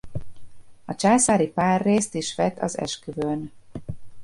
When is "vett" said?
2.35-2.59